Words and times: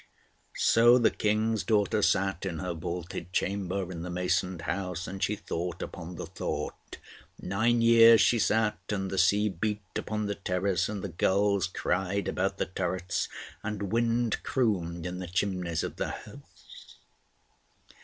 So 0.55 0.97
the 0.97 1.11
King's 1.11 1.63
daughter 1.63 2.01
sat 2.01 2.43
in 2.43 2.57
her 2.57 2.73
vaulted 2.73 3.31
chamber 3.31 3.91
in 3.91 4.01
the 4.01 4.09
masoned 4.09 4.63
house, 4.63 5.05
and 5.05 5.21
she 5.21 5.35
thought 5.35 5.83
upon 5.83 6.15
the 6.15 6.25
thought. 6.25 6.97
Nine 7.39 7.83
years 7.83 8.19
she 8.19 8.39
sat; 8.39 8.79
and 8.89 9.11
the 9.11 9.19
sea 9.19 9.47
beat 9.47 9.83
upon 9.95 10.25
the 10.25 10.33
terrace, 10.33 10.89
and 10.89 11.03
the 11.03 11.09
gulls 11.09 11.67
cried 11.67 12.27
about 12.27 12.57
the 12.57 12.65
turrets, 12.65 13.29
and 13.61 13.91
wind 13.93 14.41
crooned 14.41 15.05
in 15.05 15.19
the 15.19 15.27
chimneys 15.27 15.83
of 15.83 15.97
the 15.97 16.09
house. 16.09 16.95